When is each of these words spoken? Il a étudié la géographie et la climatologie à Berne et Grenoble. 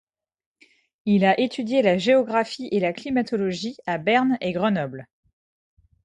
Il 1.05 1.25
a 1.25 1.39
étudié 1.39 1.83
la 1.83 1.99
géographie 1.99 2.67
et 2.71 2.79
la 2.79 2.91
climatologie 2.91 3.77
à 3.85 3.99
Berne 3.99 4.35
et 4.41 4.51
Grenoble. 4.51 5.05